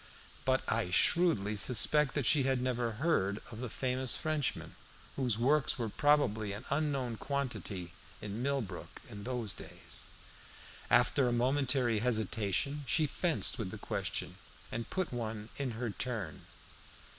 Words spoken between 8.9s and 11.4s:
in those days. After a